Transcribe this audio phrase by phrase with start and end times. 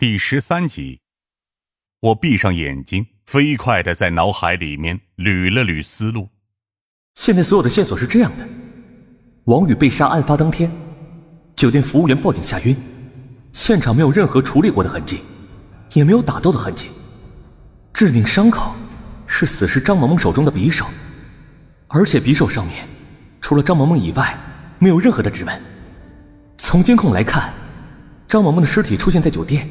[0.00, 0.98] 第十三集，
[2.00, 6.30] 我闭上眼睛，飞快的在脑海里面捋了捋思路。
[7.16, 8.48] 现在所有的线索是这样的：
[9.44, 10.72] 王宇被杀案发当天，
[11.54, 12.74] 酒店服务员报警吓晕，
[13.52, 15.20] 现场没有任何处理过的痕迹，
[15.92, 16.86] 也没有打斗的痕迹。
[17.92, 18.74] 致命伤口
[19.26, 20.86] 是死尸张萌萌手中的匕首，
[21.88, 22.88] 而且匕首上面
[23.42, 24.34] 除了张萌萌以外，
[24.78, 25.62] 没有任何的指纹。
[26.56, 27.52] 从监控来看，
[28.26, 29.68] 张萌萌的尸体出现在酒店。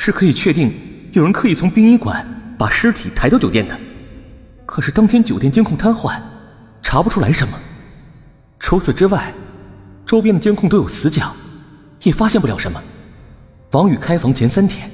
[0.00, 0.72] 是可以确定
[1.10, 2.24] 有人刻意从殡仪馆
[2.56, 3.76] 把尸体抬到酒店的，
[4.64, 6.20] 可是当天酒店监控瘫痪，
[6.80, 7.58] 查不出来什么。
[8.60, 9.34] 除此之外，
[10.06, 11.34] 周边的监控都有死角，
[12.04, 12.80] 也发现不了什么。
[13.72, 14.88] 王宇开房前三天，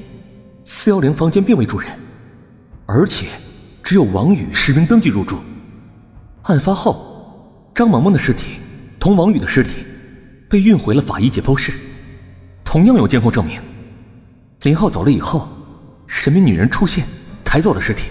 [0.64, 1.90] 四幺零房间并未住人，
[2.86, 3.26] 而且
[3.82, 5.38] 只有王宇实名登记入住。
[6.44, 8.58] 案发后，张萌萌的尸体
[8.98, 9.84] 同王宇的尸体
[10.48, 11.74] 被运回了法医解剖室，
[12.64, 13.60] 同样有监控证明。
[14.64, 15.46] 林浩走了以后，
[16.06, 17.06] 神秘女人出现，
[17.44, 18.10] 抬走了尸体。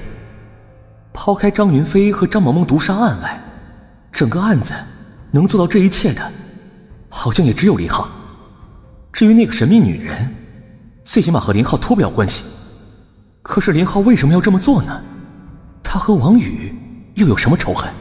[1.12, 3.42] 抛开张云飞和张萌萌毒杀案外，
[4.12, 4.72] 整个案子
[5.32, 6.32] 能做到这一切的，
[7.10, 8.08] 好像也只有林浩。
[9.12, 10.32] 至于那个神秘女人，
[11.04, 12.44] 最起码和林浩脱不了关系。
[13.42, 15.02] 可是林浩为什么要这么做呢？
[15.84, 16.76] 他和王宇
[17.16, 17.92] 又有什么仇恨？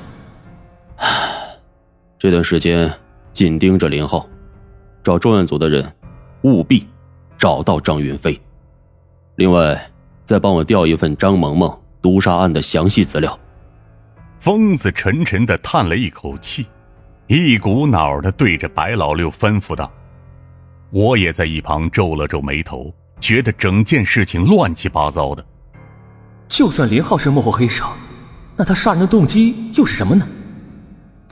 [2.20, 2.92] 这段时间
[3.32, 4.28] 紧盯着林浩，
[5.02, 5.90] 找专案组的人，
[6.42, 6.86] 务必。
[7.42, 8.40] 找到张云飞，
[9.34, 9.90] 另外
[10.24, 13.36] 再帮我调一份张萌萌毒杀案的详细资料。
[14.38, 16.64] 疯子沉沉的叹了一口气，
[17.26, 19.90] 一股脑的对着白老六吩咐道
[20.90, 25.44] ：“我也在一旁皱了皱眉头，觉得整件事情乱七八糟的。
[26.48, 27.86] 就算林浩是幕后黑手，
[28.56, 30.24] 那他杀人的动机又是什么呢？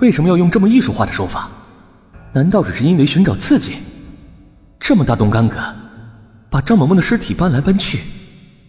[0.01, 1.49] 为什么要用这么艺术化的手法？
[2.33, 3.77] 难道只是因为寻找刺激？
[4.81, 5.57] 这么大动干戈？”
[6.51, 8.01] 把张萌萌的尸体搬来搬去，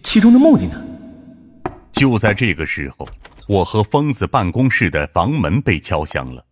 [0.04, 0.80] 其中的目的呢？
[1.92, 3.08] 就在这个时候，
[3.48, 6.46] 我和疯子办公室的房门被敲响了。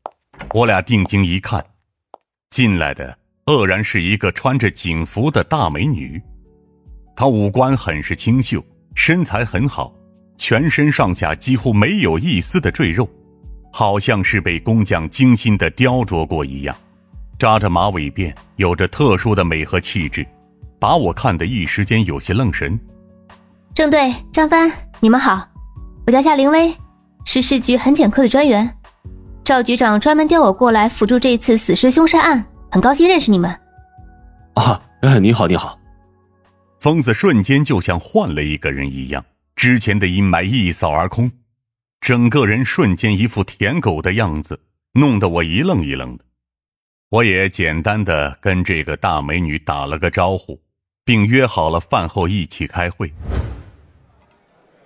[0.56, 1.64] 我俩定睛一看，
[2.50, 6.20] 进来的愕然是一个穿着警服的大美女。
[7.16, 8.64] 她五官很是清秀，
[8.96, 9.94] 身材很好，
[10.36, 13.08] 全身上下几乎没有一丝的赘肉，
[13.72, 16.76] 好像是被工匠精心的雕琢过一样。
[17.38, 20.26] 扎着马尾辫，有着特殊的美和气质。
[20.80, 22.80] 把我看得一时间有些愣神。
[23.76, 25.48] 郑队、张帆，你们好，
[26.08, 26.74] 我叫夏凌薇，
[27.26, 28.78] 是市局痕检科的专员。
[29.44, 33.50] 赵局长专门调我过来辅助这次死尸凶杀案，很高兴认识你们。
[34.56, 34.82] 啊，
[35.22, 35.78] 你好，你好。
[36.80, 39.26] 疯子瞬间就像换了一个人一样，
[39.56, 41.30] 之前的阴霾一扫而空，
[42.00, 44.62] 整个人瞬间一副舔狗的样子，
[44.94, 46.24] 弄得我一愣一愣的。
[47.10, 50.62] 我也简单的跟这个大美女打了个招呼。
[51.10, 53.12] 并约好了饭后一起开会。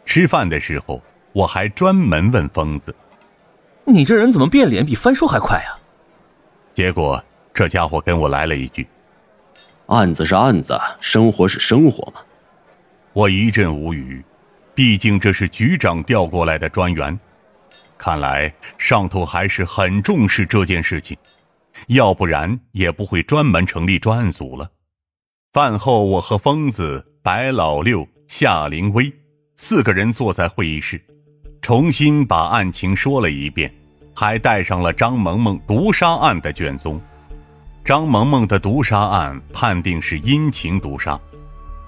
[0.05, 1.01] 吃饭的时候，
[1.33, 2.95] 我还专门问疯子
[3.83, 5.75] ：“你这人怎么变脸比翻书还快啊？”
[6.73, 7.21] 结果
[7.53, 8.87] 这家伙跟我来了一句
[9.87, 12.21] ：“案子是案子，生活是生活嘛。”
[13.11, 14.23] 我一阵无语，
[14.73, 17.19] 毕竟这是局长调过来的专员，
[17.97, 21.17] 看来上头还是很重视这件事情，
[21.87, 24.69] 要不然也不会专门成立专案组了。
[25.53, 29.13] 饭后，我和疯子、白老六、夏灵薇
[29.55, 30.99] 四个人坐在会议室，
[31.61, 33.71] 重新把案情说了一遍，
[34.15, 36.99] 还带上了张萌萌毒杀案的卷宗。
[37.85, 41.19] 张萌萌的毒杀案判定是阴情毒杀，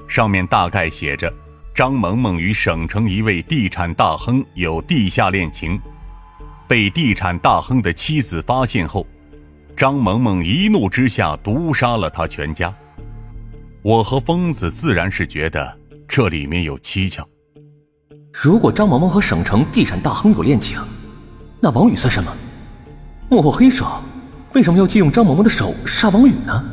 [0.08, 1.34] 上面大概写着：
[1.74, 5.82] 张萌萌与省城一位地产大亨有地下恋情，
[6.68, 9.08] 被地产大亨的妻子发现后，
[9.76, 12.72] 张萌萌一怒之下毒杀了他全家。
[13.86, 17.24] 我和疯子自然是觉得这里面有蹊跷。
[18.34, 20.82] 如果张萌萌和省城地产大亨有恋情，
[21.62, 22.36] 那王宇算什么？
[23.30, 23.86] 幕后黑手
[24.56, 26.66] 为什么要借用张萌萌的手杀王宇呢？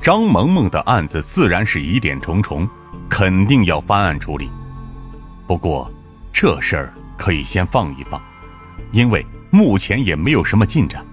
[0.00, 2.66] 张萌萌的案子自然是疑点重重，
[3.06, 4.48] 肯定要翻案处理。
[5.46, 5.92] 不过
[6.32, 8.18] 这事儿可以先放一放，
[8.92, 11.04] 因为目前也没有什么进展。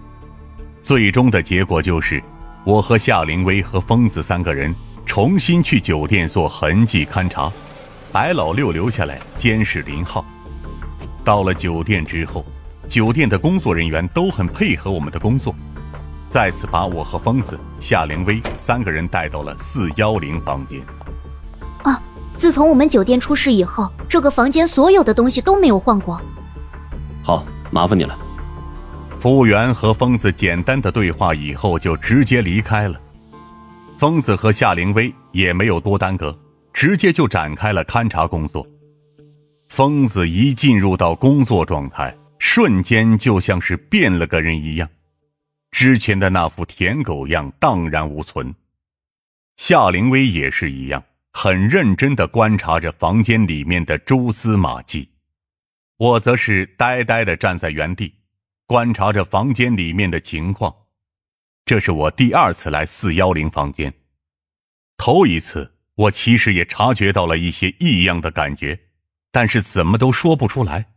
[0.82, 2.24] 最终的结果就是，
[2.64, 4.74] 我和夏灵薇和疯子三个人。
[5.12, 7.52] 重新去酒店做痕迹勘查，
[8.14, 10.26] 白老六留下来监视林浩。
[11.22, 12.46] 到了酒店之后，
[12.88, 15.54] 酒店的工作人员都很配合我们的工作，
[16.30, 20.80] 再次把我和疯子、夏凌薇三个人带到了四幺零房间。
[21.84, 22.02] 啊！
[22.38, 26.22] 自从我们酒店出事以后，这个房间所有的东西都没有换过。
[27.22, 28.18] 好，麻烦你了。
[29.20, 32.98] 服务员和疯子简单的对话以后，就直接离开了。
[34.02, 36.36] 疯子和夏灵薇也没有多耽搁，
[36.74, 38.68] 直接就展开了勘察工作。
[39.70, 44.90] 疯子一进入到工作状态，瞬间就像是变了个人一样，
[45.70, 48.52] 之前的那副舔狗样荡然无存。
[49.58, 55.08] 夏灵薇也是一样，很认真的观察着房间里面的蛛丝马迹。
[55.98, 58.16] 我则是呆呆的站在原地，
[58.66, 60.74] 观察着房间里面的情况。
[61.72, 63.94] 这是我第二次来四幺零房间，
[64.98, 68.78] 头一次我其实也察觉到了一些异样的感觉，
[69.32, 70.88] 但是怎么都说不出来。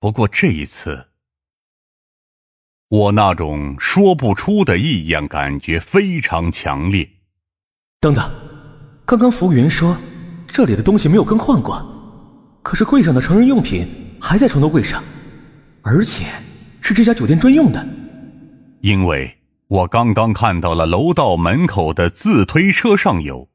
[0.00, 1.10] 不过这一次，
[2.88, 7.08] 我那种说不出的异样感觉非常强烈。
[8.00, 8.28] 等等，
[9.04, 9.96] 刚刚服务员说
[10.48, 11.80] 这里的东西没有更换过，
[12.64, 13.88] 可是柜上的成人用品
[14.20, 15.04] 还在床头柜上，
[15.82, 16.24] 而且
[16.80, 17.86] 是这家酒店专用的。
[18.80, 19.32] 因为
[19.72, 23.48] 我刚刚看到了楼道门口的自推车上有，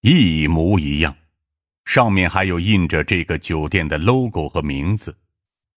[0.00, 1.16] 一模一样，
[1.84, 5.18] 上面还有印着这个酒店的 logo 和名字。